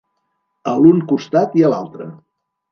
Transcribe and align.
A 0.71 0.73
l'un 0.85 1.05
costat 1.13 1.55
i 1.61 1.67
a 1.69 1.73
l'altre. 1.77 2.11